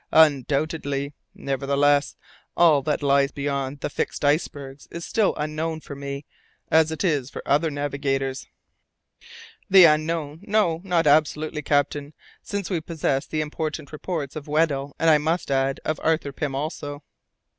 [0.13, 1.13] "Undoubtedly.
[1.35, 2.15] Nevertheless,
[2.57, 6.25] all that lies beyond the fixed icebergs is still the Unknown for me,
[6.71, 8.47] as it is for other navigators."
[9.69, 10.39] "The Unknown!
[10.41, 15.51] No, not absolutely, captain, since we possess the important reports of Weddell, and, I must
[15.51, 17.03] add, of Arthur Pym also."